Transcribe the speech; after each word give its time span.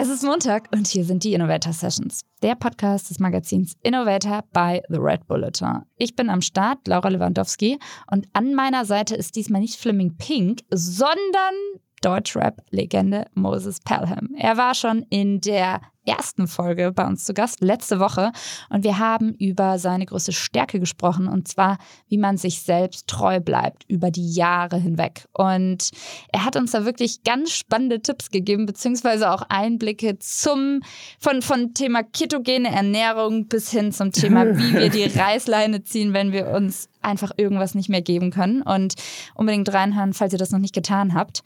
Es 0.00 0.08
ist 0.08 0.22
Montag 0.22 0.68
und 0.72 0.86
hier 0.86 1.04
sind 1.04 1.24
die 1.24 1.34
Innovator 1.34 1.72
Sessions, 1.72 2.20
der 2.40 2.54
Podcast 2.54 3.10
des 3.10 3.18
Magazins 3.18 3.76
Innovator 3.82 4.44
bei 4.52 4.80
The 4.88 4.98
Red 5.00 5.26
Bulletin. 5.26 5.80
Ich 5.96 6.14
bin 6.14 6.30
am 6.30 6.40
Start, 6.40 6.86
Laura 6.86 7.08
Lewandowski, 7.08 7.80
und 8.08 8.28
an 8.32 8.54
meiner 8.54 8.84
Seite 8.84 9.16
ist 9.16 9.34
diesmal 9.34 9.60
nicht 9.60 9.74
Fleming 9.74 10.16
Pink, 10.16 10.60
sondern 10.70 11.52
Deutschrap-Legende 12.00 13.24
Moses 13.34 13.80
Pelham. 13.80 14.28
Er 14.36 14.56
war 14.56 14.76
schon 14.76 15.04
in 15.10 15.40
der 15.40 15.80
ersten 16.06 16.48
Folge 16.48 16.92
bei 16.92 17.06
uns 17.06 17.24
zu 17.24 17.34
Gast, 17.34 17.60
letzte 17.60 18.00
Woche. 18.00 18.32
Und 18.70 18.84
wir 18.84 18.98
haben 18.98 19.34
über 19.34 19.78
seine 19.78 20.06
größte 20.06 20.32
Stärke 20.32 20.80
gesprochen, 20.80 21.28
und 21.28 21.48
zwar, 21.48 21.78
wie 22.08 22.18
man 22.18 22.36
sich 22.36 22.62
selbst 22.62 23.06
treu 23.06 23.40
bleibt 23.40 23.84
über 23.88 24.10
die 24.10 24.32
Jahre 24.32 24.78
hinweg. 24.78 25.26
Und 25.32 25.90
er 26.32 26.44
hat 26.44 26.56
uns 26.56 26.72
da 26.72 26.84
wirklich 26.84 27.22
ganz 27.24 27.52
spannende 27.52 28.00
Tipps 28.00 28.30
gegeben, 28.30 28.66
beziehungsweise 28.66 29.30
auch 29.30 29.42
Einblicke 29.48 30.18
zum, 30.18 30.80
von, 31.18 31.42
von 31.42 31.74
Thema 31.74 32.02
ketogene 32.02 32.70
Ernährung 32.70 33.46
bis 33.46 33.70
hin 33.70 33.92
zum 33.92 34.12
Thema, 34.12 34.46
wie 34.56 34.74
wir 34.78 34.90
die 34.90 35.04
Reißleine 35.04 35.82
ziehen, 35.82 36.12
wenn 36.14 36.32
wir 36.32 36.48
uns 36.48 36.88
einfach 37.02 37.32
irgendwas 37.36 37.74
nicht 37.74 37.88
mehr 37.88 38.02
geben 38.02 38.30
können. 38.30 38.62
Und 38.62 38.94
unbedingt 39.34 39.72
reinhören, 39.72 40.14
falls 40.14 40.32
ihr 40.32 40.38
das 40.38 40.50
noch 40.50 40.58
nicht 40.58 40.74
getan 40.74 41.14
habt. 41.14 41.42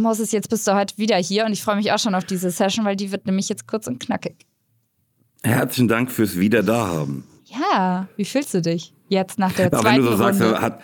Moses, 0.00 0.32
jetzt 0.32 0.48
bist 0.48 0.66
du 0.66 0.74
heute 0.74 0.96
wieder 0.98 1.16
hier 1.16 1.44
und 1.46 1.52
ich 1.52 1.62
freue 1.62 1.76
mich 1.76 1.92
auch 1.92 1.98
schon 1.98 2.14
auf 2.14 2.24
diese 2.24 2.50
Session, 2.50 2.84
weil 2.84 2.96
die 2.96 3.12
wird 3.12 3.26
nämlich 3.26 3.48
jetzt 3.48 3.66
kurz 3.66 3.86
und 3.86 4.00
knackig. 4.00 4.46
Herzlichen 5.42 5.88
Dank 5.88 6.10
fürs 6.10 6.38
Wieder-Da-haben. 6.38 7.24
Ja, 7.46 8.08
wie 8.16 8.24
fühlst 8.24 8.52
du 8.54 8.60
dich 8.62 8.92
jetzt 9.08 9.38
nach 9.38 9.52
der 9.52 9.66
aber 9.66 9.80
zweiten 9.80 10.04
wenn 10.04 10.10
du 10.10 10.16
so 10.16 10.24
Runde? 10.24 10.38
sagst, 10.38 10.60
hat, 10.62 10.80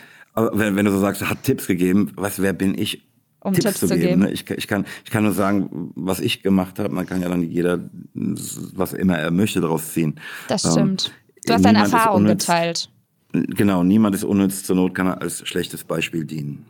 wenn, 0.53 0.77
wenn 0.77 0.85
du 0.87 0.93
so 0.93 0.99
sagst, 0.99 1.23
er 1.23 1.31
hat 1.31 1.43
Tipps 1.43 1.67
gegeben, 1.67 2.13
was, 2.17 2.41
wer 2.41 2.53
bin 2.53 2.77
ich, 2.77 3.07
Um 3.41 3.53
Tipps, 3.53 3.65
Tipps 3.65 3.81
zu 3.81 3.89
geben? 3.89 4.01
geben. 4.01 4.21
Ne? 4.23 4.31
Ich, 4.33 4.49
ich, 4.51 4.67
kann, 4.67 4.87
ich 5.05 5.11
kann 5.11 5.25
nur 5.25 5.33
sagen, 5.33 5.93
was 5.95 6.21
ich 6.21 6.43
gemacht 6.43 6.79
habe. 6.79 6.93
Man 6.95 7.07
kann 7.07 7.23
ja 7.23 7.29
dann 7.29 7.43
jeder, 7.43 7.89
was 8.15 8.93
immer 8.95 9.19
er 9.19 9.31
möchte, 9.31 9.61
daraus 9.61 9.93
ziehen. 9.93 10.19
Das 10.49 10.65
Ähm, 10.65 10.71
stimmt. 10.73 11.13
Du 11.45 11.53
hast 11.53 11.65
deine 11.65 11.79
Erfahrung 11.79 12.25
geteilt. 12.25 12.91
Genau, 13.33 13.85
niemand 13.85 14.15
ist 14.17 14.25
unnütz. 14.25 14.65
Zur 14.65 14.77
Not 14.77 14.95
kann 14.95 15.07
er 15.07 15.21
als 15.21 15.47
schlechtes 15.47 15.85
Beispiel 15.85 16.25
dienen. 16.25 16.65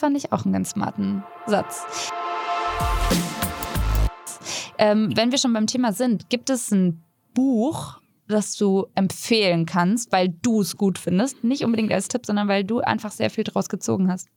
Fand 0.00 0.16
ich 0.16 0.32
auch 0.32 0.46
einen 0.46 0.54
ganz 0.54 0.70
smarten 0.70 1.22
Satz. 1.46 1.84
Ähm, 4.78 5.14
wenn 5.14 5.30
wir 5.30 5.36
schon 5.36 5.52
beim 5.52 5.66
Thema 5.66 5.92
sind, 5.92 6.30
gibt 6.30 6.48
es 6.48 6.70
ein 6.70 7.02
Buch, 7.34 8.00
das 8.26 8.56
du 8.56 8.86
empfehlen 8.94 9.66
kannst, 9.66 10.10
weil 10.10 10.30
du 10.30 10.62
es 10.62 10.78
gut 10.78 10.96
findest? 10.98 11.44
Nicht 11.44 11.64
unbedingt 11.64 11.92
als 11.92 12.08
Tipp, 12.08 12.24
sondern 12.24 12.48
weil 12.48 12.64
du 12.64 12.80
einfach 12.80 13.10
sehr 13.12 13.28
viel 13.28 13.44
draus 13.44 13.68
gezogen 13.68 14.10
hast. 14.10 14.28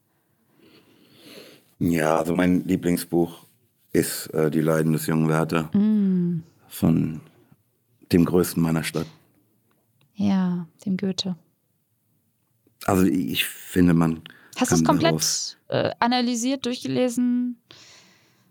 Ja, 1.80 2.18
also 2.18 2.36
mein 2.36 2.66
Lieblingsbuch 2.68 3.46
ist 3.94 4.28
äh, 4.34 4.52
Die 4.52 4.60
Leiden 4.60 4.92
des 4.92 5.08
jungen 5.08 5.30
Werther 5.30 5.70
Mm. 5.78 6.44
von 6.68 7.22
dem 8.12 8.26
Größten 8.26 8.62
meiner 8.62 8.84
Stadt. 8.84 9.08
Ja, 10.16 10.68
dem 10.86 10.98
Goethe. 10.98 11.38
Also 12.86 13.04
ich 13.06 13.46
finde, 13.46 13.94
man 13.94 14.24
Hast 14.58 14.72
du 14.72 14.76
es 14.76 14.84
komplett 14.84 15.58
äh, 15.70 15.92
analysiert, 16.00 16.66
durchgelesen? 16.66 17.58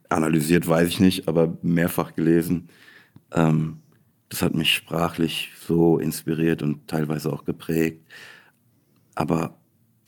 analysiert, 0.09 0.69
weiß 0.69 0.89
ich 0.89 1.01
nicht, 1.01 1.27
aber 1.27 1.57
mehrfach 1.63 2.15
gelesen. 2.15 2.69
Ähm, 3.33 3.79
das 4.29 4.43
hat 4.43 4.55
mich 4.55 4.75
sprachlich 4.75 5.51
so 5.67 5.99
inspiriert 5.99 6.63
und 6.63 6.87
teilweise 6.87 7.33
auch 7.33 7.45
geprägt. 7.47 8.07
Aber 9.15 9.57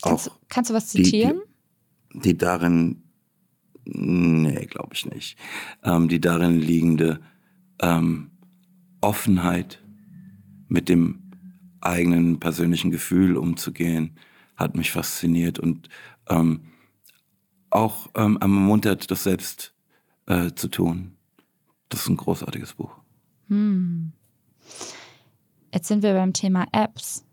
Kannst, 0.03 0.29
auch 0.29 0.39
kannst 0.47 0.69
du 0.69 0.75
was 0.75 0.91
die- 0.91 0.97
die- 0.99 1.03
zitieren? 1.05 1.41
die 2.13 2.37
darin, 2.37 3.01
nee, 3.85 4.65
glaube 4.67 4.91
ich 4.93 5.07
nicht, 5.07 5.37
ähm, 5.83 6.07
die 6.07 6.21
darin 6.21 6.59
liegende 6.59 7.19
ähm, 7.81 8.29
Offenheit 9.01 9.81
mit 10.67 10.87
dem 10.87 11.23
eigenen 11.81 12.39
persönlichen 12.39 12.91
Gefühl 12.91 13.37
umzugehen, 13.37 14.17
hat 14.55 14.75
mich 14.75 14.91
fasziniert 14.91 15.59
und 15.59 15.89
ähm, 16.29 16.61
auch 17.69 18.09
ähm, 18.15 18.37
ermuntert, 18.39 19.11
das 19.11 19.23
selbst 19.23 19.73
äh, 20.27 20.51
zu 20.55 20.69
tun. 20.69 21.15
Das 21.89 22.01
ist 22.01 22.09
ein 22.09 22.17
großartiges 22.17 22.73
Buch. 22.73 22.97
Hm. 23.47 24.11
Jetzt 25.73 25.87
sind 25.87 26.03
wir 26.03 26.13
beim 26.13 26.33
Thema 26.33 26.65
Apps. 26.71 27.25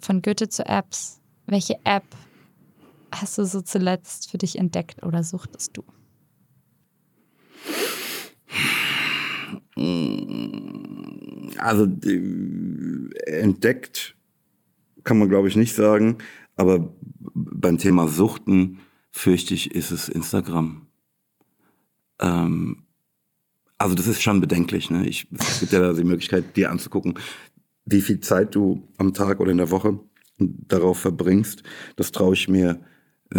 Von 0.00 0.20
Goethe 0.20 0.48
zu 0.48 0.66
Apps. 0.66 1.20
Welche 1.46 1.76
App 1.84 2.04
hast 3.12 3.38
du 3.38 3.44
so 3.44 3.60
zuletzt 3.60 4.30
für 4.30 4.38
dich 4.38 4.58
entdeckt 4.58 5.02
oder 5.02 5.22
suchtest 5.22 5.76
du? 5.76 5.84
Also 11.58 11.86
die, 11.86 13.10
entdeckt 13.26 14.16
kann 15.04 15.18
man 15.18 15.28
glaube 15.28 15.48
ich 15.48 15.56
nicht 15.56 15.74
sagen, 15.74 16.18
aber 16.56 16.94
beim 17.34 17.78
Thema 17.78 18.08
Suchten 18.08 18.78
fürchte 19.10 19.54
ich, 19.54 19.74
ist 19.74 19.90
es 19.90 20.08
Instagram. 20.08 20.86
Ähm, 22.20 22.84
also 23.78 23.94
das 23.94 24.06
ist 24.06 24.22
schon 24.22 24.40
bedenklich. 24.40 24.90
Ne? 24.90 25.06
Ich, 25.06 25.26
es 25.32 25.60
gibt 25.60 25.72
ja 25.72 25.80
da 25.80 25.92
die 25.92 26.04
Möglichkeit, 26.04 26.56
dir 26.56 26.70
anzugucken, 26.70 27.14
wie 27.84 28.00
viel 28.00 28.20
Zeit 28.20 28.54
du 28.54 28.88
am 28.96 29.12
Tag 29.12 29.40
oder 29.40 29.50
in 29.50 29.58
der 29.58 29.70
Woche 29.70 29.98
darauf 30.38 31.00
verbringst. 31.00 31.62
Das 31.96 32.12
traue 32.12 32.34
ich 32.34 32.48
mir 32.48 32.80
äh, 33.34 33.38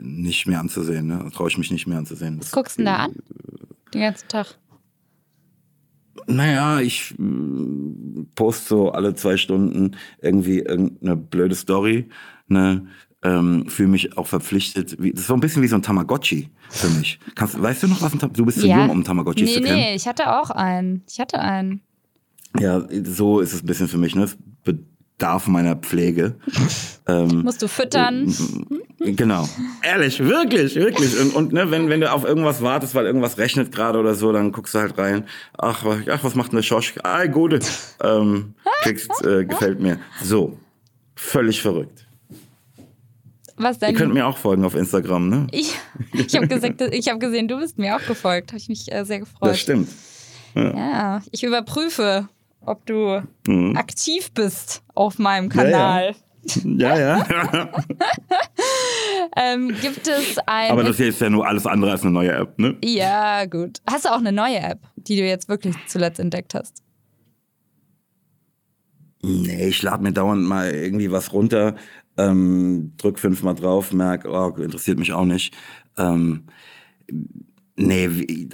nicht 0.00 0.46
mehr 0.46 0.60
anzusehen. 0.60 1.06
Ne? 1.06 1.30
Traue 1.32 1.48
ich 1.48 1.58
mich 1.58 1.70
nicht 1.70 1.86
mehr 1.86 1.98
anzusehen. 1.98 2.38
Was 2.40 2.50
guckst 2.50 2.78
du 2.78 2.84
denn 2.84 2.86
da 2.86 2.96
an? 2.96 3.14
Den 3.92 4.00
ganzen 4.02 4.28
Tag. 4.28 4.58
Naja, 6.26 6.80
ich 6.80 7.14
mm, 7.18 8.26
poste 8.34 8.68
so 8.68 8.90
alle 8.92 9.14
zwei 9.14 9.36
Stunden 9.36 9.96
irgendwie 10.20 10.60
irgendeine 10.60 11.16
blöde 11.16 11.54
Story. 11.54 12.08
Ne? 12.48 12.86
Ähm, 13.22 13.68
fühle 13.68 13.88
mich 13.88 14.18
auch 14.18 14.26
verpflichtet. 14.26 14.96
Wie, 15.00 15.12
das 15.12 15.22
ist 15.22 15.26
so 15.28 15.34
ein 15.34 15.40
bisschen 15.40 15.62
wie 15.62 15.68
so 15.68 15.76
ein 15.76 15.82
Tamagotchi 15.82 16.50
für 16.68 16.88
mich. 16.90 17.18
Kannst, 17.34 17.60
weißt 17.60 17.82
du 17.82 17.88
noch, 17.88 18.02
was 18.02 18.12
ein 18.12 18.18
Tamagotchi 18.18 18.38
Du 18.38 18.46
bist 18.46 18.60
zu 18.60 18.66
jung, 18.66 18.90
um 18.90 19.02
Tamagotchis 19.02 19.48
nee, 19.48 19.54
zu 19.54 19.62
kennen. 19.62 19.76
nee, 19.76 19.94
ich 19.94 20.06
hatte 20.06 20.38
auch 20.38 20.50
einen. 20.50 21.02
Ich 21.08 21.18
hatte 21.20 21.38
einen. 21.38 21.80
Ja, 22.60 22.86
so 23.04 23.40
ist 23.40 23.54
es 23.54 23.62
ein 23.62 23.66
bisschen 23.66 23.88
für 23.88 23.98
mich. 23.98 24.14
Ne? 24.14 24.24
Es 24.24 24.36
bedarf 24.62 25.46
meiner 25.48 25.76
Pflege. 25.76 26.36
ähm, 27.08 27.42
Musst 27.42 27.62
du 27.62 27.68
füttern. 27.68 28.32
Genau. 29.04 29.48
Ehrlich, 29.82 30.18
wirklich, 30.20 30.74
wirklich. 30.76 31.18
Und, 31.20 31.34
und 31.34 31.52
ne, 31.52 31.70
wenn, 31.70 31.88
wenn 31.90 32.00
du 32.00 32.10
auf 32.10 32.24
irgendwas 32.24 32.62
wartest, 32.62 32.94
weil 32.94 33.04
irgendwas 33.06 33.36
rechnet 33.38 33.70
gerade 33.72 33.98
oder 33.98 34.14
so, 34.14 34.32
dann 34.32 34.50
guckst 34.52 34.74
du 34.74 34.78
halt 34.78 34.96
rein. 34.98 35.26
Ach, 35.58 35.84
ach 36.10 36.24
was 36.24 36.34
macht 36.34 36.52
denn 36.52 36.56
der 36.56 36.62
Schosch? 36.62 36.94
Ah, 37.02 37.26
gute. 37.26 37.60
Ähm, 38.02 38.54
kriegst, 38.82 39.10
äh, 39.24 39.44
gefällt 39.44 39.80
mir. 39.80 39.98
So. 40.22 40.58
Völlig 41.16 41.60
verrückt. 41.60 42.06
Was 43.56 43.76
Ihr 43.76 43.88
denn? 43.88 43.94
könnt 43.96 44.14
mir 44.14 44.26
auch 44.26 44.36
folgen 44.38 44.64
auf 44.64 44.74
Instagram, 44.74 45.28
ne? 45.28 45.46
ich 45.52 45.76
ich 46.12 46.34
habe 46.34 46.48
hab 46.48 47.20
gesehen, 47.20 47.46
du 47.46 47.58
bist 47.58 47.78
mir 47.78 47.94
auch 47.96 48.04
gefolgt. 48.04 48.50
Habe 48.50 48.58
ich 48.58 48.68
mich 48.68 48.90
äh, 48.92 49.04
sehr 49.04 49.20
gefreut. 49.20 49.50
Das 49.50 49.60
stimmt. 49.60 49.88
Ja, 50.56 51.20
ich 51.30 51.44
überprüfe, 51.44 52.28
ob 52.60 52.84
du 52.86 53.22
Mhm. 53.46 53.76
aktiv 53.76 54.32
bist 54.32 54.82
auf 54.94 55.18
meinem 55.18 55.50
Ja, 55.50 55.64
ja. 55.64 55.70
Kanal. 55.70 56.14
Ja, 56.64 56.98
ja. 56.98 57.26
Ähm, 59.36 59.74
gibt 59.80 60.06
es 60.06 60.38
ein. 60.46 60.70
Aber 60.70 60.84
das 60.84 60.96
hier 60.96 61.08
ist 61.08 61.20
ja 61.20 61.28
nur 61.28 61.46
alles 61.46 61.66
andere 61.66 61.90
als 61.90 62.02
eine 62.02 62.12
neue 62.12 62.32
App, 62.32 62.58
ne? 62.58 62.76
ja, 62.84 63.46
gut. 63.46 63.80
Hast 63.86 64.04
du 64.04 64.10
auch 64.10 64.18
eine 64.18 64.32
neue 64.32 64.58
App, 64.58 64.80
die 64.96 65.16
du 65.16 65.22
jetzt 65.22 65.48
wirklich 65.48 65.74
zuletzt 65.88 66.20
entdeckt 66.20 66.54
hast? 66.54 66.82
Nee, 69.22 69.68
ich 69.68 69.82
lade 69.82 70.02
mir 70.02 70.12
dauernd 70.12 70.44
mal 70.44 70.70
irgendwie 70.70 71.10
was 71.10 71.32
runter, 71.32 71.76
ähm, 72.16 72.92
drück 72.98 73.18
fünfmal 73.18 73.54
drauf, 73.54 73.92
merk, 73.92 74.26
oh, 74.26 74.54
interessiert 74.60 74.98
mich 74.98 75.12
auch 75.12 75.24
nicht. 75.24 75.54
Ähm, 75.96 76.44
nee, 77.76 78.06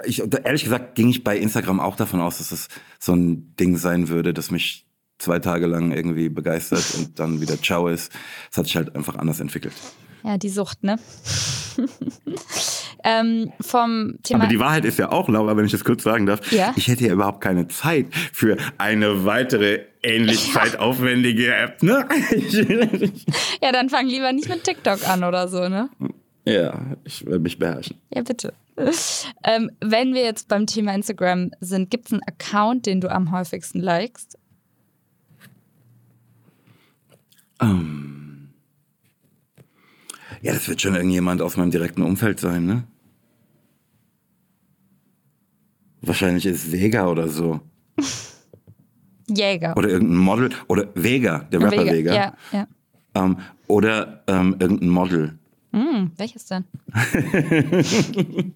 ich, 0.04 0.22
ehrlich 0.44 0.64
gesagt 0.64 0.94
ging 0.94 1.08
ich 1.08 1.24
bei 1.24 1.36
Instagram 1.36 1.80
auch 1.80 1.96
davon 1.96 2.20
aus, 2.20 2.38
dass 2.38 2.52
es 2.52 2.68
so 2.98 3.14
ein 3.14 3.54
Ding 3.56 3.76
sein 3.76 4.08
würde, 4.08 4.32
das 4.32 4.50
mich 4.50 4.86
zwei 5.18 5.40
Tage 5.40 5.66
lang 5.66 5.92
irgendwie 5.92 6.28
begeistert 6.28 6.94
und 6.96 7.18
dann 7.18 7.40
wieder 7.40 7.60
ciao 7.60 7.88
ist. 7.88 8.12
Es 8.50 8.56
hat 8.56 8.66
sich 8.66 8.76
halt 8.76 8.94
einfach 8.94 9.16
anders 9.16 9.40
entwickelt. 9.40 9.74
Ja, 10.22 10.38
die 10.38 10.48
Sucht, 10.48 10.82
ne? 10.84 10.98
ähm, 13.04 13.52
vom 13.60 14.14
Thema. 14.22 14.40
Aber 14.44 14.48
die 14.50 14.58
Wahrheit 14.58 14.84
ist 14.84 14.98
ja 14.98 15.10
auch, 15.12 15.28
Laura, 15.28 15.56
wenn 15.56 15.64
ich 15.64 15.72
das 15.72 15.84
kurz 15.84 16.02
sagen 16.02 16.26
darf, 16.26 16.50
Ja? 16.52 16.74
ich 16.76 16.88
hätte 16.88 17.06
ja 17.06 17.12
überhaupt 17.12 17.40
keine 17.40 17.68
Zeit 17.68 18.06
für 18.32 18.56
eine 18.78 19.24
weitere 19.24 19.80
ähnlich 20.02 20.52
zeitaufwendige 20.52 21.54
App, 21.54 21.82
ne? 21.82 22.06
ja, 23.62 23.72
dann 23.72 23.88
fang 23.90 24.06
lieber 24.06 24.32
nicht 24.32 24.48
mit 24.48 24.64
TikTok 24.64 25.06
an 25.08 25.24
oder 25.24 25.48
so, 25.48 25.68
ne? 25.68 25.90
ja, 26.44 26.96
ich 27.04 27.24
will 27.26 27.38
mich 27.38 27.58
beherrschen. 27.58 27.96
Ja, 28.14 28.22
bitte. 28.22 28.52
ähm, 29.44 29.70
wenn 29.80 30.14
wir 30.14 30.22
jetzt 30.22 30.48
beim 30.48 30.66
Thema 30.66 30.94
Instagram 30.94 31.50
sind, 31.60 31.90
gibt 31.90 32.06
es 32.06 32.12
einen 32.12 32.22
Account, 32.22 32.86
den 32.86 33.00
du 33.00 33.10
am 33.10 33.30
häufigsten 33.30 33.80
likest? 33.80 34.38
Ja, 40.42 40.52
das 40.54 40.68
wird 40.68 40.80
schon 40.80 40.94
irgendjemand 40.94 41.42
aus 41.42 41.56
meinem 41.56 41.70
direkten 41.70 42.02
Umfeld 42.02 42.40
sein, 42.40 42.64
ne? 42.66 42.84
Wahrscheinlich 46.02 46.46
ist 46.46 46.72
Vega 46.72 47.08
oder 47.08 47.28
so. 47.28 47.60
Jäger. 49.28 49.76
Oder 49.76 49.90
irgendein 49.90 50.18
Model. 50.18 50.50
Oder 50.66 50.88
Vega, 50.94 51.40
der 51.52 51.60
Rapper 51.60 51.82
Vega. 51.84 51.92
Vega. 51.92 52.14
Ja, 52.14 52.34
ja. 52.52 52.66
Ähm, 53.14 53.36
oder 53.66 54.22
ähm, 54.26 54.56
irgendein 54.58 54.88
Model. 54.88 55.38
Hm, 55.72 56.10
welches 56.16 56.46
denn? 56.46 56.64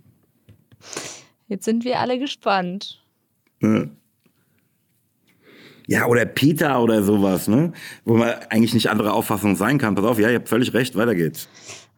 Jetzt 1.49 1.65
sind 1.65 1.85
wir 1.85 2.01
alle 2.01 2.19
gespannt. 2.19 3.05
Ja 3.61 3.87
oder 6.07 6.25
Peter 6.25 6.81
oder 6.81 7.03
sowas, 7.03 7.49
ne? 7.49 7.73
Wo 8.05 8.17
man 8.17 8.31
eigentlich 8.51 8.75
nicht 8.75 8.91
andere 8.91 9.13
Auffassung 9.13 9.57
sein 9.57 9.79
kann. 9.79 9.95
Pass 9.95 10.05
auf, 10.05 10.19
ja, 10.19 10.31
ihr 10.31 10.37
habt 10.37 10.49
völlig 10.49 10.73
recht, 10.75 10.97
weiter 10.97 11.15
geht's. 11.15 11.49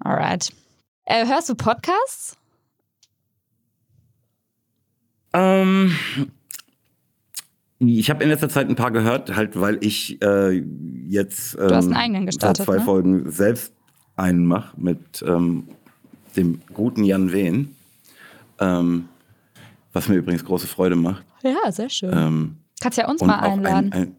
Alright. 0.00 0.50
Äh, 1.04 1.26
hörst 1.26 1.48
du 1.48 1.54
Podcasts? 1.54 2.36
Ähm, 5.32 5.94
ich 7.78 8.10
habe 8.10 8.24
in 8.24 8.30
letzter 8.30 8.48
Zeit 8.48 8.68
ein 8.68 8.76
paar 8.76 8.90
gehört, 8.90 9.36
halt, 9.36 9.60
weil 9.60 9.78
ich 9.82 10.20
äh, 10.22 10.62
jetzt 11.08 11.54
ähm, 11.54 11.68
Du 11.68 11.74
hast 11.74 11.84
einen 11.86 11.94
eigenen 11.94 12.26
gestartet, 12.26 12.58
seit 12.58 12.66
zwei 12.66 12.76
ne? 12.78 12.84
Folgen 12.84 13.30
selbst 13.30 13.72
einen 14.16 14.46
mache 14.46 14.80
mit 14.80 15.22
ähm, 15.26 15.68
dem 16.36 16.60
guten 16.72 17.04
Jan 17.04 17.32
Wehn. 17.32 17.76
Ähm, 18.58 19.08
was 19.92 20.08
mir 20.08 20.16
übrigens 20.16 20.44
große 20.44 20.66
Freude 20.66 20.96
macht. 20.96 21.24
Ja, 21.42 21.70
sehr 21.70 21.88
schön. 21.88 22.10
Ähm, 22.12 22.56
Kannst 22.80 22.98
ja 22.98 23.08
uns 23.08 23.22
mal 23.22 23.38
einladen. 23.40 23.92
Ein, 23.92 24.02
ein 24.02 24.16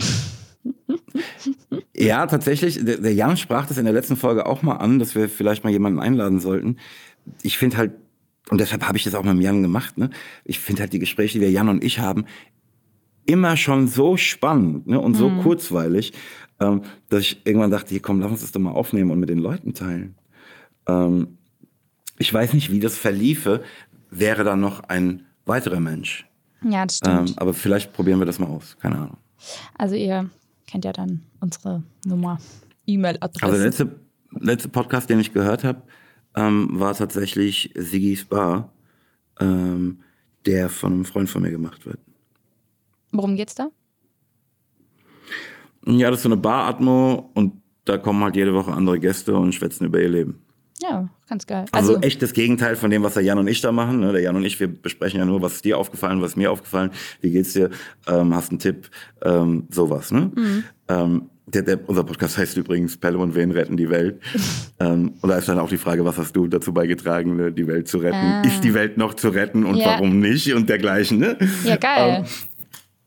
ja, 1.96 2.26
tatsächlich. 2.26 2.84
Der, 2.84 2.98
der 2.98 3.14
Jan 3.14 3.36
sprach 3.36 3.66
das 3.66 3.78
in 3.78 3.84
der 3.84 3.92
letzten 3.94 4.16
Folge 4.16 4.46
auch 4.46 4.62
mal 4.62 4.76
an, 4.76 4.98
dass 4.98 5.14
wir 5.14 5.28
vielleicht 5.28 5.64
mal 5.64 5.70
jemanden 5.70 5.98
einladen 5.98 6.40
sollten. 6.40 6.76
Ich 7.42 7.58
finde 7.58 7.76
halt, 7.76 7.92
und 8.48 8.60
deshalb 8.60 8.86
habe 8.86 8.96
ich 8.98 9.04
das 9.04 9.14
auch 9.14 9.22
mit 9.22 9.32
dem 9.32 9.40
Jan 9.40 9.62
gemacht, 9.62 9.98
ne? 9.98 10.10
ich 10.44 10.58
finde 10.58 10.82
halt 10.82 10.92
die 10.92 10.98
Gespräche, 10.98 11.38
die 11.38 11.40
wir 11.42 11.50
Jan 11.50 11.68
und 11.68 11.84
ich 11.84 12.00
haben, 12.00 12.24
immer 13.26 13.56
schon 13.56 13.86
so 13.86 14.16
spannend 14.16 14.86
ne? 14.88 14.98
und 14.98 15.14
so 15.14 15.28
Mhm. 15.28 15.42
kurzweilig, 15.42 16.12
ähm, 16.58 16.82
dass 17.10 17.20
ich 17.20 17.42
irgendwann 17.44 17.70
dachte, 17.70 17.90
hier 17.90 18.00
komm, 18.02 18.20
lass 18.20 18.30
uns 18.30 18.40
das 18.40 18.50
doch 18.52 18.60
mal 18.60 18.72
aufnehmen 18.72 19.10
und 19.10 19.20
mit 19.20 19.28
den 19.28 19.38
Leuten 19.38 19.72
teilen. 19.74 20.16
Ähm, 20.88 21.38
ich 22.18 22.32
weiß 22.32 22.54
nicht, 22.54 22.72
wie 22.72 22.80
das 22.80 22.98
verliefe, 22.98 23.62
wäre 24.10 24.42
da 24.42 24.56
noch 24.56 24.80
ein 24.84 25.26
weiterer 25.46 25.80
Mensch. 25.80 26.26
Ja, 26.62 26.86
das 26.86 26.98
stimmt. 26.98 27.30
Ähm, 27.30 27.34
aber 27.36 27.54
vielleicht 27.54 27.92
probieren 27.92 28.18
wir 28.18 28.26
das 28.26 28.38
mal 28.38 28.48
aus. 28.48 28.76
Keine 28.78 28.96
Ahnung. 28.96 29.16
also 29.76 29.94
ihr 29.94 30.28
kennt 30.66 30.84
ja 30.84 30.92
dann 30.92 31.22
unsere 31.40 31.82
Nummer, 32.04 32.38
E-Mail-Adresse. 32.86 33.44
Also 33.44 33.56
der 33.56 33.66
letzte, 33.66 34.00
letzte 34.38 34.68
Podcast, 34.68 35.10
den 35.10 35.20
ich 35.20 35.32
gehört 35.32 35.64
habe, 35.64 35.82
ähm, 36.36 36.68
war 36.72 36.94
tatsächlich 36.94 37.72
Siggy's 37.74 38.24
Bar, 38.24 38.72
ähm, 39.40 40.00
der 40.46 40.68
von 40.68 40.92
einem 40.92 41.04
Freund 41.04 41.28
von 41.28 41.42
mir 41.42 41.50
gemacht 41.50 41.86
wird. 41.86 41.98
Worum 43.12 43.36
geht's 43.36 43.54
da? 43.54 43.70
Ja, 45.86 46.10
das 46.10 46.20
ist 46.20 46.22
so 46.24 46.28
eine 46.28 46.36
Bar-Atmo 46.36 47.30
und 47.34 47.60
da 47.84 47.98
kommen 47.98 48.22
halt 48.22 48.36
jede 48.36 48.54
Woche 48.54 48.72
andere 48.72 49.00
Gäste 49.00 49.34
und 49.34 49.54
schwätzen 49.54 49.86
über 49.86 50.00
ihr 50.00 50.08
Leben. 50.08 50.42
Ja, 50.82 51.08
ganz 51.28 51.46
geil. 51.46 51.66
Also, 51.72 51.94
Also, 51.96 52.02
echt 52.06 52.22
das 52.22 52.32
Gegenteil 52.32 52.74
von 52.76 52.90
dem, 52.90 53.02
was 53.02 53.14
der 53.14 53.22
Jan 53.22 53.38
und 53.38 53.48
ich 53.48 53.60
da 53.60 53.70
machen. 53.72 54.00
ne? 54.00 54.12
Der 54.12 54.22
Jan 54.22 54.36
und 54.36 54.44
ich, 54.44 54.58
wir 54.60 54.68
besprechen 54.68 55.18
ja 55.20 55.26
nur, 55.26 55.42
was 55.42 55.54
ist 55.56 55.64
dir 55.64 55.76
aufgefallen, 55.78 56.22
was 56.22 56.30
ist 56.32 56.36
mir 56.36 56.50
aufgefallen, 56.50 56.90
wie 57.20 57.30
geht's 57.30 57.52
dir, 57.52 57.70
ähm, 58.08 58.34
hast 58.34 58.50
einen 58.50 58.58
Tipp, 58.60 58.88
ähm, 59.22 59.66
sowas. 59.70 60.10
Ne? 60.10 60.30
Mhm. 60.34 60.64
Ähm, 60.88 61.22
der, 61.46 61.62
der, 61.62 61.80
unser 61.88 62.04
Podcast 62.04 62.38
heißt 62.38 62.56
übrigens 62.56 62.96
Pelle 62.96 63.18
und 63.18 63.34
Wen 63.34 63.50
retten 63.50 63.76
die 63.76 63.90
Welt. 63.90 64.20
ähm, 64.80 65.14
und 65.20 65.28
da 65.28 65.36
ist 65.36 65.48
dann 65.48 65.58
auch 65.58 65.68
die 65.68 65.78
Frage, 65.78 66.04
was 66.04 66.16
hast 66.16 66.34
du 66.34 66.46
dazu 66.46 66.72
beigetragen, 66.72 67.36
ne, 67.36 67.52
die 67.52 67.66
Welt 67.66 67.88
zu 67.88 67.98
retten? 67.98 68.14
Ah. 68.16 68.42
Ist 68.42 68.62
die 68.62 68.72
Welt 68.72 68.96
noch 68.96 69.14
zu 69.14 69.28
retten 69.30 69.64
und 69.64 69.76
Ja. 69.76 69.86
warum 69.86 70.20
nicht 70.20 70.54
und 70.54 70.68
dergleichen. 70.68 71.18
Ne? 71.18 71.36
ja, 71.64 71.76
geil. 71.76 72.18
Ähm, 72.20 72.24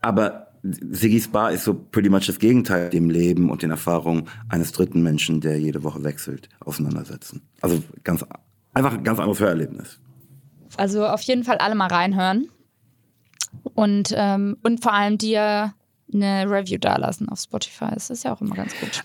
aber 0.01 0.42
Siggy's 0.63 1.27
Bar 1.27 1.51
ist 1.51 1.65
so 1.65 1.73
pretty 1.73 2.09
much 2.09 2.27
das 2.27 2.39
Gegenteil 2.39 2.89
dem 2.89 3.09
Leben 3.09 3.49
und 3.49 3.61
den 3.61 3.71
Erfahrungen 3.71 4.29
eines 4.47 4.71
dritten 4.71 5.03
Menschen, 5.03 5.41
der 5.41 5.59
jede 5.59 5.83
Woche 5.83 6.03
wechselt, 6.03 6.47
auseinandersetzen. 6.61 7.41
Also 7.61 7.83
ganz 8.03 8.25
einfach 8.73 8.93
ein 8.93 9.03
ganz 9.03 9.19
anderes 9.19 9.39
Hörerlebnis. 9.39 9.99
Also 10.77 11.05
auf 11.05 11.21
jeden 11.21 11.43
Fall 11.43 11.57
alle 11.57 11.75
mal 11.75 11.87
reinhören. 11.87 12.47
Und, 13.75 14.13
ähm, 14.15 14.57
und 14.63 14.81
vor 14.81 14.93
allem 14.93 15.17
dir 15.17 15.73
eine 16.13 16.49
Review 16.49 16.77
dalassen 16.77 17.29
auf 17.29 17.39
Spotify. 17.39 17.89
Das 17.93 18.09
ist 18.09 18.23
ja 18.23 18.33
auch 18.33 18.41
immer 18.41 18.55
ganz 18.55 18.73
gut. 18.79 19.03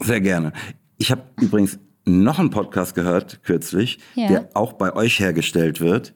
Sehr 0.00 0.20
gerne. 0.20 0.52
Ich 0.98 1.10
habe 1.10 1.22
übrigens 1.40 1.78
noch 2.18 2.38
einen 2.38 2.50
Podcast 2.50 2.94
gehört 2.94 3.42
kürzlich, 3.42 3.98
Ja. 4.14 4.28
der 4.28 4.48
auch 4.54 4.72
bei 4.74 4.94
euch 4.94 5.18
hergestellt 5.20 5.80
wird. 5.80 6.14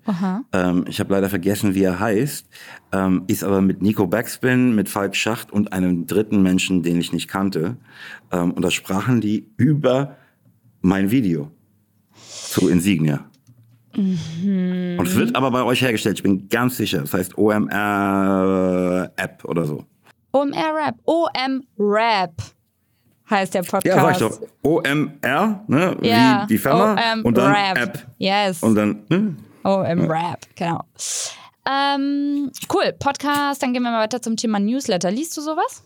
Ähm, 0.52 0.84
ich 0.88 1.00
habe 1.00 1.12
leider 1.14 1.28
vergessen, 1.30 1.74
wie 1.74 1.82
er 1.84 1.98
heißt. 2.00 2.46
Ähm, 2.92 3.24
ist 3.26 3.44
aber 3.44 3.60
mit 3.60 3.82
Nico 3.82 4.06
Backspin, 4.06 4.74
mit 4.74 4.88
Falk 4.88 5.16
Schacht 5.16 5.52
und 5.52 5.72
einem 5.72 6.06
dritten 6.06 6.42
Menschen, 6.42 6.82
den 6.82 6.98
ich 7.00 7.12
nicht 7.12 7.28
kannte. 7.28 7.76
Ähm, 8.32 8.52
und 8.52 8.62
da 8.62 8.70
sprachen 8.70 9.20
die 9.20 9.48
über 9.56 10.16
mein 10.80 11.10
Video 11.10 11.50
zu 12.14 12.68
Insignia. 12.68 13.24
Mhm. 13.96 14.96
Und 14.98 15.06
es 15.06 15.14
wird 15.14 15.36
aber 15.36 15.50
bei 15.50 15.62
euch 15.62 15.82
hergestellt, 15.82 16.18
ich 16.18 16.22
bin 16.22 16.48
ganz 16.48 16.76
sicher. 16.76 17.00
Das 17.00 17.14
heißt 17.14 17.38
OMR 17.38 19.12
App 19.16 19.44
oder 19.44 19.64
so. 19.64 19.84
OMR 20.32 20.92
Rap. 21.78 22.32
Heißt 23.30 23.54
der 23.54 23.62
Podcast. 23.62 23.86
Ja, 23.86 24.00
sag 24.00 24.12
ich 24.12 24.18
doch. 24.18 24.40
OMR, 24.62 25.64
ne? 25.66 25.96
Ja, 26.02 26.42
wie 26.42 26.54
die 26.54 26.58
Firma. 26.58 26.92
OM 26.92 27.24
und 27.24 27.36
dann 27.38 27.52
Rap. 27.52 27.78
App. 27.78 28.06
Yes. 28.18 28.62
Und 28.62 28.74
dann, 28.74 29.04
ne? 29.08 29.36
OM 29.64 30.10
Rap, 30.10 30.46
genau. 30.54 30.84
Ähm, 31.66 32.50
cool, 32.72 32.92
Podcast, 32.98 33.62
dann 33.62 33.72
gehen 33.72 33.82
wir 33.82 33.90
mal 33.90 34.02
weiter 34.02 34.20
zum 34.20 34.36
Thema 34.36 34.60
Newsletter. 34.60 35.10
Liest 35.10 35.36
du 35.36 35.40
sowas? 35.40 35.82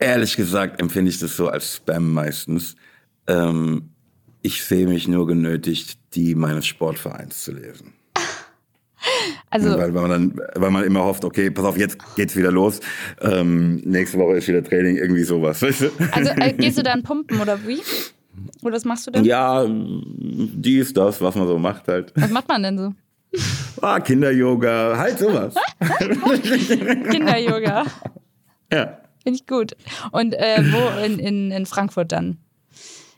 Ehrlich 0.00 0.36
gesagt 0.36 0.80
empfinde 0.80 1.10
ich 1.10 1.20
das 1.20 1.36
so 1.36 1.48
als 1.48 1.76
Spam 1.76 2.12
meistens. 2.12 2.74
Ähm, 3.28 3.90
ich 4.42 4.64
sehe 4.64 4.88
mich 4.88 5.06
nur 5.06 5.26
genötigt, 5.26 5.98
die 6.14 6.34
meines 6.34 6.66
Sportvereins 6.66 7.44
zu 7.44 7.52
lesen. 7.52 7.94
Also, 9.54 9.70
Weil, 9.78 9.94
weil, 9.94 10.02
man 10.02 10.10
dann, 10.10 10.40
weil 10.56 10.70
man 10.72 10.82
immer 10.82 11.04
hofft, 11.04 11.24
okay, 11.24 11.48
pass 11.48 11.64
auf, 11.64 11.78
jetzt 11.78 11.96
geht's 12.16 12.34
wieder 12.34 12.50
los. 12.50 12.80
Ähm, 13.20 13.76
nächste 13.84 14.18
Woche 14.18 14.38
ist 14.38 14.48
wieder 14.48 14.64
Training, 14.64 14.96
irgendwie 14.96 15.22
sowas. 15.22 15.62
Weißt 15.62 15.80
du? 15.82 15.90
also 16.10 16.30
äh, 16.32 16.52
gehst 16.54 16.76
du 16.76 16.82
dann 16.82 17.04
pumpen 17.04 17.40
oder 17.40 17.64
wie? 17.64 17.80
Oder 18.62 18.74
was 18.74 18.84
machst 18.84 19.06
du 19.06 19.12
denn? 19.12 19.24
Ja, 19.24 19.64
dies, 19.68 20.92
das, 20.92 21.20
was 21.20 21.36
man 21.36 21.46
so 21.46 21.56
macht 21.56 21.86
halt. 21.86 22.12
Was 22.16 22.30
macht 22.32 22.48
man 22.48 22.64
denn 22.64 22.78
so? 22.78 22.94
Ah, 23.80 24.00
Kinder-Yoga, 24.00 24.98
halt 24.98 25.20
sowas. 25.20 25.54
Kinder-Yoga. 27.10 27.84
ja, 28.72 28.98
Finde 29.22 29.38
ich 29.38 29.46
gut. 29.46 29.76
Und 30.10 30.34
äh, 30.34 30.64
wo 30.72 31.04
in, 31.04 31.20
in, 31.20 31.52
in 31.52 31.64
Frankfurt 31.66 32.10
dann? 32.10 32.38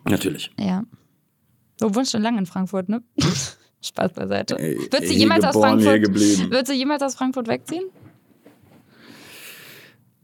natürlich. 0.04 0.50
Ja. 0.60 0.84
Du 1.80 1.94
wohnst 1.94 2.12
schon 2.12 2.20
lange 2.20 2.38
in 2.38 2.46
Frankfurt, 2.46 2.90
ne? 2.90 3.02
Spaß 3.82 4.12
beiseite. 4.12 4.56
Wird 4.56 5.06
sie 5.06 5.14
jemals 5.14 5.44
aus 5.44 5.56
Frankfurt? 5.56 6.14
Wird 6.14 6.66
sie 6.66 6.74
jemals 6.74 7.02
aus 7.02 7.14
Frankfurt 7.14 7.48
wegziehen? 7.48 7.84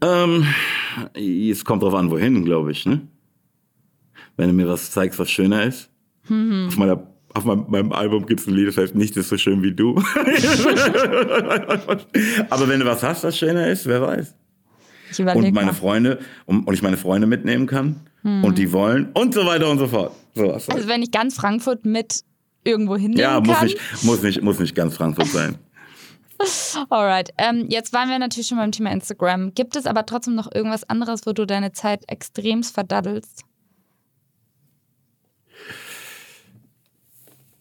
Ähm, 0.02 0.47
es 1.14 1.64
kommt 1.64 1.82
drauf 1.82 1.94
an, 1.94 2.11
wohin, 2.11 2.44
glaube 2.44 2.73
ich, 2.73 2.85
ne? 2.87 3.02
Wenn 4.37 4.49
du 4.49 4.54
mir 4.54 4.66
was 4.68 4.90
zeigst, 4.90 5.18
was 5.18 5.30
schöner 5.30 5.64
ist. 5.64 5.90
Mhm. 6.28 6.66
Auf, 6.68 6.76
meiner, 6.76 7.06
auf 7.35 7.44
meinem, 7.44 7.66
meinem 7.68 7.92
Album 7.92 8.26
gibt 8.26 8.40
es 8.40 8.49
ein 8.49 8.54
Lied, 8.54 8.66
das 8.68 8.76
heißt, 8.76 8.94
nichts 8.97 9.16
ist 9.16 9.28
so 9.28 9.37
schön 9.37 9.62
wie 9.62 9.73
du. 9.73 9.94
Aber 12.50 12.68
wenn 12.68 12.80
du 12.80 12.87
was 12.87 13.02
hast, 13.04 13.23
was 13.23 13.38
schöner 13.38 13.68
ist, 13.68 13.87
wer 13.87 14.02
weiß. 14.02 14.35
Und 15.18 15.52
meine 15.52 15.66
mal. 15.66 15.75
Freunde, 15.75 16.18
und, 16.47 16.66
und 16.66 16.75
ich 16.75 16.82
meine 16.82 16.97
Freunde 16.97 17.26
mitnehmen 17.28 17.66
kann. 17.66 18.00
Und 18.25 18.56
die 18.56 18.71
wollen 18.71 19.11
und 19.14 19.35
so 19.35 19.44
weiter 19.47 19.68
und 19.68 19.78
so 19.78 19.88
fort. 19.88 20.12
Halt. 20.37 20.71
Also 20.71 20.88
wenn 20.88 21.02
ich 21.02 21.11
ganz 21.11 21.35
Frankfurt 21.35 21.85
mit 21.85 22.23
irgendwo 22.64 22.97
hinnehmen 22.97 23.21
ja, 23.21 23.40
muss 23.40 23.57
kann. 23.57 23.66
nicht, 23.66 23.78
muss, 24.02 24.23
nicht, 24.23 24.42
muss 24.42 24.59
nicht 24.59 24.75
ganz 24.75 24.97
Frankfurt 24.97 25.28
sein. 25.28 25.59
Alright. 26.90 27.31
Ähm, 27.38 27.66
jetzt 27.69 27.92
waren 27.92 28.09
wir 28.09 28.19
natürlich 28.19 28.49
schon 28.49 28.59
beim 28.59 28.73
Thema 28.73 28.90
Instagram. 28.92 29.54
Gibt 29.54 29.76
es 29.76 29.87
aber 29.87 30.07
trotzdem 30.07 30.35
noch 30.35 30.52
irgendwas 30.52 30.88
anderes, 30.88 31.26
wo 31.26 31.33
du 31.33 31.47
deine 31.47 31.73
Zeit 31.73 32.02
extremst 32.09 32.75
verdaddelst? 32.75 33.45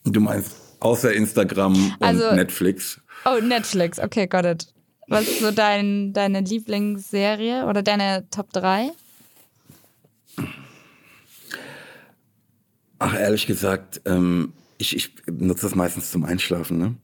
Du 0.03 0.20
meinst 0.20 0.55
außer 0.79 1.13
Instagram 1.13 1.74
und 1.74 1.96
Also- 2.03 2.31
Netflix. 2.34 3.00
Oh, 3.25 3.39
Netflix. 3.39 4.00
Okay, 4.00 4.25
got 4.27 4.46
it. 4.46 4.67
Was 5.08 5.27
ist 5.27 5.41
so 5.41 5.51
dein, 5.51 6.13
deine 6.13 6.39
Lieblingsserie 6.41 7.65
oder 7.65 7.84
deine 7.84 8.27
Top 8.31 8.51
3? 8.53 8.91
Ach, 12.98 13.13
ehrlich 13.13 13.46
gesagt, 13.46 14.01
ähm, 14.05 14.53
ich, 14.81 14.95
ich 14.95 15.15
nutze 15.31 15.63
das 15.63 15.75
meistens 15.75 16.11
zum 16.11 16.25
Einschlafen, 16.25 16.77
ne? 16.77 16.95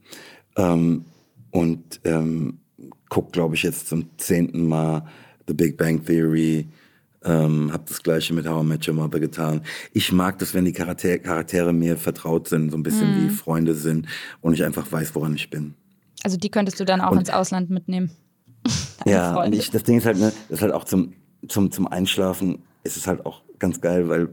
Ähm, 0.57 1.05
und 1.51 2.00
ähm, 2.03 2.60
guck, 3.10 3.31
glaube 3.31 3.55
ich, 3.55 3.63
jetzt 3.63 3.88
zum 3.88 4.10
zehnten 4.17 4.67
Mal 4.67 5.05
The 5.48 5.53
Big 5.53 5.77
Bang 5.77 6.03
Theory. 6.03 6.67
Ähm, 7.24 7.72
hab 7.74 7.86
das 7.88 8.03
gleiche 8.03 8.34
mit 8.34 8.48
How 8.48 8.63
I 8.63 8.67
Met 8.67 8.88
Your 8.88 8.93
Mother 8.96 9.19
getan. 9.19 9.62
Ich 9.91 10.12
mag 10.12 10.38
das, 10.39 10.53
wenn 10.53 10.65
die 10.65 10.72
Charakter 10.72 11.17
Charaktere 11.19 11.74
mir 11.74 11.98
vertraut 11.98 12.48
sind, 12.48 12.69
so 12.72 12.77
ein 12.77 12.84
bisschen 12.84 13.10
Mhm. 13.12 13.25
wie 13.25 13.29
Freunde 13.34 13.74
sind 13.74 14.07
und 14.41 14.53
ich 14.53 14.63
einfach 14.63 14.89
weiß, 14.91 15.13
woran 15.15 15.36
ich 15.36 15.50
bin. 15.50 15.74
Also 16.24 16.38
die 16.38 16.50
könntest 16.50 16.79
du 16.79 16.86
dann 16.86 17.01
auch 17.01 17.12
Und- 17.12 17.19
ins 17.19 17.29
Ausland 17.29 17.69
mitnehmen. 17.69 18.12
Ja, 19.05 19.46
ich, 19.46 19.72
das 19.72 19.84
Ding 19.84 19.98
ist 20.00 20.05
halt, 20.05 20.17
ne, 20.17 20.34
das 20.50 20.57
ist 20.57 20.62
halt 20.62 20.74
auch 20.74 20.84
zum, 20.84 21.13
zum, 21.48 21.72
zum 21.72 21.88
Einschlafen 21.88 22.60
ist 22.84 22.98
es 22.98 23.07
halt 23.07 23.25
auch 23.25 23.41
ganz 23.57 23.79
geil, 23.79 24.10
weil 24.10 24.29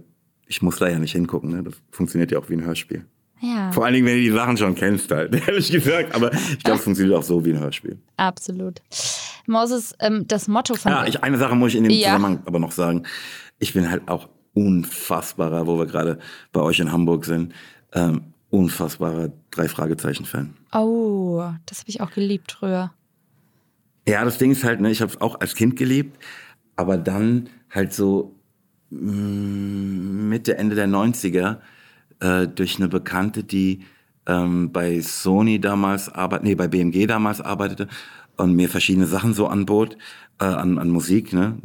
ich 0.48 0.62
muss 0.62 0.76
da 0.78 0.88
ja 0.88 0.98
nicht 0.98 1.12
hingucken. 1.12 1.50
Ne? 1.50 1.62
Das 1.62 1.74
funktioniert 1.92 2.32
ja 2.32 2.38
auch 2.38 2.48
wie 2.50 2.54
ein 2.54 2.64
Hörspiel. 2.64 3.04
Ja, 3.40 3.72
Vor 3.72 3.84
allen 3.84 3.94
Dingen, 3.94 4.06
wenn 4.06 4.16
du 4.16 4.22
die 4.22 4.30
Sachen 4.30 4.56
schon 4.56 4.74
kennst, 4.74 5.10
halt, 5.10 5.34
ehrlich 5.48 5.70
gesagt. 5.70 6.14
Aber 6.14 6.32
ich 6.32 6.62
glaube, 6.62 6.78
es 6.78 6.84
funktioniert 6.84 7.16
auch 7.18 7.22
so 7.22 7.44
wie 7.44 7.52
ein 7.52 7.58
Hörspiel. 7.60 7.98
absolut. 8.16 8.80
Moses, 9.46 9.94
ähm, 10.00 10.24
das 10.26 10.48
Motto 10.48 10.74
von 10.74 10.90
Ja, 10.90 11.04
ich, 11.06 11.22
eine 11.22 11.36
Sache 11.36 11.54
muss 11.54 11.72
ich 11.72 11.76
in 11.76 11.84
dem 11.84 11.92
Ja. 11.92 12.08
Zusammenhang 12.08 12.42
aber 12.46 12.58
noch 12.58 12.72
sagen. 12.72 13.02
Ich 13.58 13.74
bin 13.74 13.90
halt 13.90 14.08
auch 14.08 14.28
unfassbarer, 14.54 15.66
wo 15.66 15.78
wir 15.78 15.84
gerade 15.86 16.18
bei 16.52 16.60
euch 16.62 16.78
in 16.80 16.90
Hamburg 16.92 17.26
sind, 17.26 17.52
ähm, 17.92 18.22
unfassbarer 18.48 19.32
Drei-Fragezeichen-Fan. 19.50 20.54
Oh, 20.72 21.42
das 21.66 21.80
habe 21.80 21.90
ich 21.90 22.00
auch 22.00 22.10
geliebt 22.12 22.52
früher. 22.52 22.92
Ja, 24.08 24.24
das 24.24 24.38
Ding 24.38 24.50
ist 24.52 24.64
halt, 24.64 24.80
ne, 24.80 24.90
ich 24.90 25.02
habe 25.02 25.12
es 25.12 25.20
auch 25.20 25.40
als 25.40 25.54
Kind 25.54 25.76
geliebt, 25.76 26.22
aber 26.76 26.96
dann 26.96 27.48
halt 27.70 27.92
so 27.92 28.34
mm, 28.90 30.28
Mitte, 30.28 30.56
Ende 30.56 30.74
der 30.76 30.86
90er 30.88 31.58
äh, 32.20 32.46
durch 32.46 32.76
eine 32.76 32.88
Bekannte, 32.88 33.44
die 33.44 33.80
ähm, 34.26 34.72
bei 34.72 35.00
Sony 35.00 35.60
damals 35.60 36.08
arbeitet, 36.08 36.44
nee, 36.44 36.54
bei 36.54 36.68
BMG 36.68 37.06
damals 37.06 37.40
arbeitete 37.40 37.88
und 38.36 38.54
mir 38.54 38.68
verschiedene 38.68 39.06
Sachen 39.06 39.34
so 39.34 39.46
anbot, 39.46 39.96
äh, 40.40 40.44
an, 40.44 40.78
an 40.78 40.90
Musik, 40.90 41.32
ne? 41.32 41.58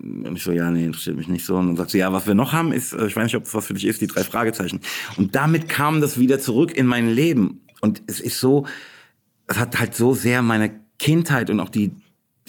Und 0.00 0.36
ich 0.36 0.42
so, 0.42 0.52
ja, 0.52 0.70
nee, 0.70 0.86
interessiert 0.86 1.16
mich 1.16 1.28
nicht 1.28 1.44
so. 1.44 1.56
Und 1.56 1.68
dann 1.68 1.76
sagt 1.76 1.90
sie, 1.90 1.98
ja, 1.98 2.12
was 2.12 2.26
wir 2.26 2.34
noch 2.34 2.52
haben, 2.52 2.72
ist, 2.72 2.92
äh, 2.92 3.06
ich 3.06 3.16
weiß 3.16 3.24
nicht, 3.24 3.36
ob 3.36 3.44
das 3.44 3.54
was 3.54 3.66
für 3.66 3.74
dich 3.74 3.86
ist, 3.86 4.00
die 4.00 4.06
drei 4.06 4.24
Fragezeichen. 4.24 4.80
Und 5.16 5.34
damit 5.34 5.68
kam 5.68 6.00
das 6.00 6.18
wieder 6.18 6.38
zurück 6.38 6.76
in 6.76 6.86
mein 6.86 7.08
Leben. 7.08 7.60
Und 7.80 8.02
es 8.06 8.20
ist 8.20 8.40
so, 8.40 8.66
es 9.46 9.58
hat 9.58 9.78
halt 9.78 9.94
so 9.94 10.14
sehr 10.14 10.42
meine 10.42 10.72
Kindheit 10.98 11.48
und 11.48 11.60
auch 11.60 11.70
die 11.70 11.92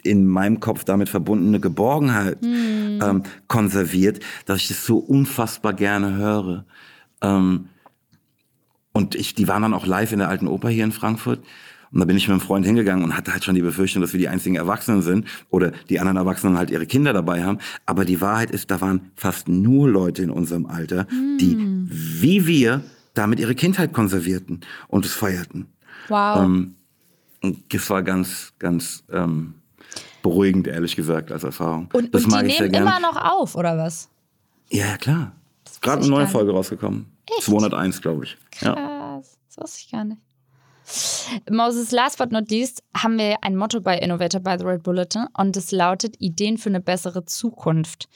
in 0.03 0.27
meinem 0.27 0.59
Kopf 0.59 0.83
damit 0.83 1.09
verbundene 1.09 1.59
Geborgenheit 1.59 2.39
ähm, 2.41 3.23
konserviert, 3.47 4.19
dass 4.45 4.61
ich 4.61 4.67
das 4.67 4.85
so 4.85 4.97
unfassbar 4.97 5.73
gerne 5.73 6.15
höre. 6.15 6.65
Ähm, 7.21 7.69
und 8.93 9.15
ich, 9.15 9.35
die 9.35 9.47
waren 9.47 9.61
dann 9.61 9.73
auch 9.73 9.85
live 9.85 10.11
in 10.11 10.19
der 10.19 10.29
alten 10.29 10.47
Oper 10.47 10.69
hier 10.69 10.83
in 10.83 10.91
Frankfurt. 10.91 11.39
Und 11.91 11.99
da 11.99 12.05
bin 12.05 12.15
ich 12.15 12.27
mit 12.27 12.31
einem 12.31 12.41
Freund 12.41 12.65
hingegangen 12.65 13.03
und 13.03 13.17
hatte 13.17 13.33
halt 13.33 13.43
schon 13.43 13.55
die 13.55 13.61
Befürchtung, 13.61 14.01
dass 14.01 14.13
wir 14.13 14.19
die 14.19 14.29
einzigen 14.29 14.55
Erwachsenen 14.55 15.01
sind 15.01 15.27
oder 15.49 15.71
die 15.89 15.99
anderen 15.99 16.17
Erwachsenen 16.17 16.57
halt 16.57 16.71
ihre 16.71 16.85
Kinder 16.85 17.11
dabei 17.11 17.43
haben. 17.43 17.59
Aber 17.85 18.05
die 18.05 18.21
Wahrheit 18.21 18.51
ist, 18.51 18.71
da 18.71 18.79
waren 18.79 19.11
fast 19.15 19.49
nur 19.49 19.89
Leute 19.89 20.23
in 20.23 20.29
unserem 20.29 20.65
Alter, 20.65 21.05
die 21.39 21.57
wie 21.89 22.47
wir 22.47 22.81
damit 23.13 23.41
ihre 23.41 23.55
Kindheit 23.55 23.91
konservierten 23.91 24.61
und 24.87 25.05
es 25.05 25.13
feierten. 25.13 25.67
Wow. 26.07 26.43
Ähm, 26.43 26.75
und 27.41 27.73
das 27.73 27.89
war 27.89 28.03
ganz, 28.03 28.53
ganz 28.57 29.03
ähm, 29.11 29.55
beruhigend, 30.21 30.67
ehrlich 30.67 30.95
gesagt, 30.95 31.31
als 31.31 31.43
Erfahrung. 31.43 31.89
und 31.93 32.13
das 32.13 32.23
und 32.23 32.31
die 32.31 32.35
mag 32.35 32.45
ich 32.45 32.53
sehr 32.53 32.69
nehmen 32.69 32.71
gern. 32.71 32.83
immer 32.83 32.99
noch 32.99 33.17
auf, 33.17 33.55
oder 33.55 33.77
was? 33.77 34.09
Ja, 34.69 34.95
ja, 35.05 35.33
klar. 35.81 35.97
Gerade 35.97 36.07
eine 36.07 36.15
neue. 36.15 36.27
Folge 36.27 36.51
rausgekommen. 36.51 37.17
Echt? 37.37 37.43
201, 37.43 38.01
glaube 38.01 38.25
ich. 38.25 38.37
Ja. 38.61 38.73
Krass, 38.73 39.39
das 39.47 39.57
wusste 39.57 39.79
ich 39.85 39.91
gar 39.91 40.05
nicht. 40.05 40.21
Moses, 41.49 41.91
last 41.91 42.17
but 42.17 42.31
not 42.31 42.49
least, 42.49 42.83
haben 42.95 43.17
wir 43.17 43.43
ein 43.43 43.55
Motto 43.55 43.81
bei 43.81 43.97
Innovator 43.97 44.41
by 44.41 44.55
the 44.57 44.65
Red 44.65 44.83
Bulletin 44.83 45.27
und 45.37 45.55
es 45.55 45.71
lautet 45.71 46.19
Ideen 46.19 46.57
für 46.57 46.69
eine 46.69 46.81
bessere 46.81 47.25
Zukunft. 47.25 48.09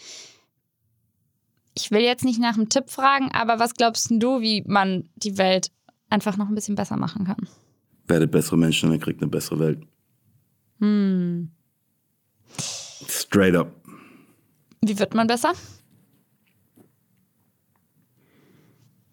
Ich 1.77 1.91
will 1.91 2.01
jetzt 2.01 2.23
nicht 2.25 2.39
nach 2.39 2.55
einem 2.55 2.69
Tipp 2.69 2.89
fragen, 2.89 3.31
aber 3.33 3.59
was 3.59 3.73
glaubst 3.73 4.07
du, 4.09 4.41
wie 4.41 4.63
man 4.65 5.09
die 5.15 5.37
Welt 5.37 5.71
einfach 6.09 6.37
noch 6.37 6.47
ein 6.47 6.55
bisschen 6.55 6.75
besser 6.75 6.97
machen 6.97 7.25
kann? 7.25 7.47
Werdet 8.07 8.31
bessere 8.31 8.57
Menschen 8.57 8.89
und 8.89 8.95
ihr 8.95 9.01
kriegt 9.01 9.21
eine 9.21 9.29
bessere 9.29 9.59
Welt. 9.59 9.83
Hm. 10.79 11.51
Straight 13.07 13.55
up. 13.55 13.71
Wie 14.81 14.97
wird 14.97 15.13
man 15.13 15.27
besser? 15.27 15.53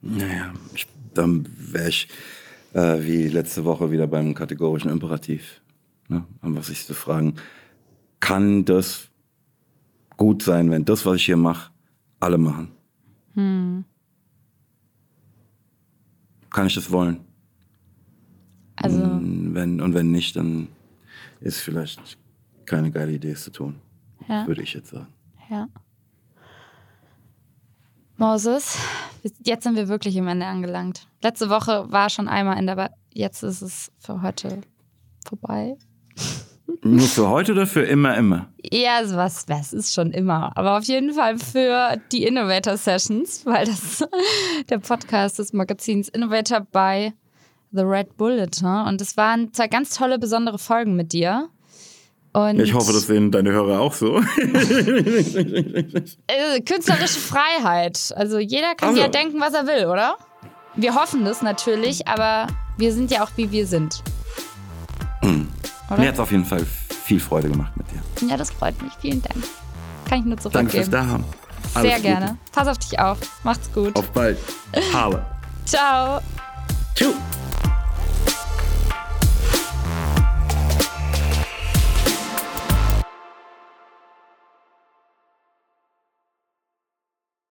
Naja, 0.02 0.52
ich, 0.74 0.86
dann 1.14 1.46
wäre 1.56 1.88
ich 1.88 2.08
äh, 2.74 3.02
wie 3.02 3.28
letzte 3.28 3.64
Woche 3.64 3.90
wieder 3.90 4.06
beim 4.06 4.34
kategorischen 4.34 4.90
Imperativ. 4.90 5.60
Ne? 6.08 6.24
Einfach 6.40 6.64
sich 6.64 6.84
zu 6.84 6.94
fragen, 6.94 7.36
kann 8.20 8.64
das 8.64 9.08
gut 10.16 10.42
sein, 10.42 10.70
wenn 10.70 10.84
das, 10.84 11.06
was 11.06 11.16
ich 11.16 11.24
hier 11.26 11.36
mache, 11.36 11.70
alle 12.20 12.38
machen? 12.38 12.68
Kann 16.50 16.66
ich 16.66 16.74
das 16.74 16.90
wollen? 16.90 17.20
Also, 18.76 19.02
Und 19.02 19.54
wenn, 19.54 19.80
und 19.80 19.94
wenn 19.94 20.10
nicht, 20.10 20.36
dann 20.36 20.68
ist 21.40 21.60
vielleicht 21.60 22.18
keine 22.66 22.90
geile 22.90 23.12
Idee, 23.12 23.30
es 23.30 23.44
zu 23.44 23.50
tun. 23.52 23.76
ja. 24.28 24.46
Würde 24.46 24.62
ich 24.62 24.74
jetzt 24.74 24.90
sagen. 24.90 25.08
Ja. 25.50 25.68
Moses, 28.22 28.78
jetzt 29.42 29.64
sind 29.64 29.74
wir 29.74 29.88
wirklich 29.88 30.16
am 30.16 30.28
Ende 30.28 30.46
angelangt. 30.46 31.08
Letzte 31.22 31.50
Woche 31.50 31.90
war 31.90 32.08
schon 32.08 32.28
einmal 32.28 32.56
Ende, 32.56 32.70
aber 32.70 32.90
jetzt 33.12 33.42
ist 33.42 33.62
es 33.62 33.90
für 33.98 34.22
heute 34.22 34.60
vorbei. 35.26 35.76
Nur 36.84 37.08
für 37.08 37.28
heute 37.28 37.50
oder 37.50 37.66
für 37.66 37.82
immer, 37.82 38.16
immer? 38.16 38.48
Ja, 38.62 39.00
was, 39.06 39.48
was 39.48 39.72
ist 39.72 39.92
schon 39.92 40.12
immer. 40.12 40.56
Aber 40.56 40.78
auf 40.78 40.84
jeden 40.84 41.14
Fall 41.14 41.36
für 41.36 41.96
die 42.12 42.22
Innovator 42.22 42.76
Sessions, 42.76 43.44
weil 43.44 43.66
das 43.66 44.04
der 44.68 44.78
Podcast 44.78 45.40
des 45.40 45.52
Magazins 45.52 46.08
Innovator 46.08 46.60
by 46.60 47.12
The 47.72 47.82
Red 47.82 48.16
Bulletin. 48.16 48.86
Und 48.86 49.00
es 49.00 49.16
waren 49.16 49.52
zwei 49.52 49.66
ganz 49.66 49.96
tolle, 49.96 50.20
besondere 50.20 50.58
Folgen 50.58 50.94
mit 50.94 51.12
dir. 51.12 51.48
Und 52.34 52.60
Ich 52.60 52.72
hoffe, 52.72 52.92
das 52.92 53.06
sehen 53.06 53.30
deine 53.30 53.50
Hörer 53.52 53.80
auch 53.80 53.92
so. 53.92 54.18
äh, 54.18 54.24
künstlerische 56.62 57.20
Freiheit. 57.20 58.14
Also 58.16 58.38
jeder 58.38 58.74
kann 58.74 58.90
Ach 58.90 58.94
so. 58.94 59.00
ja 59.00 59.08
denken, 59.08 59.38
was 59.40 59.52
er 59.52 59.66
will, 59.66 59.86
oder? 59.86 60.16
Wir 60.74 60.94
hoffen 60.94 61.24
das 61.26 61.42
natürlich, 61.42 62.08
aber 62.08 62.46
wir 62.78 62.92
sind 62.94 63.10
ja 63.10 63.22
auch 63.22 63.30
wie 63.36 63.50
wir 63.50 63.66
sind. 63.66 64.02
Mir 65.22 66.08
hat 66.08 66.14
es 66.14 66.20
auf 66.20 66.30
jeden 66.30 66.46
Fall 66.46 66.64
viel 67.04 67.20
Freude 67.20 67.50
gemacht 67.50 67.72
mit 67.76 67.86
dir. 67.90 68.00
Ja, 68.30 68.36
das 68.38 68.50
freut 68.50 68.80
mich. 68.82 68.92
Vielen 69.00 69.20
Dank. 69.22 69.44
Kann 70.08 70.20
ich 70.20 70.24
nur 70.24 70.36
Danke 70.36 70.70
fürs 70.70 70.86
zurückgeben. 70.86 70.90
Dahaben. 70.90 71.24
Sehr 71.74 71.82
Alles 71.82 71.92
Gute. 71.96 72.02
gerne. 72.02 72.38
Pass 72.52 72.68
auf 72.68 72.78
dich 72.78 72.98
auf. 72.98 73.18
Macht's 73.44 73.70
gut. 73.72 73.94
Auf 73.96 74.10
bald. 74.10 74.38
Habe. 74.92 75.22
Ciao. 75.66 76.20
Tschüss. 76.94 77.14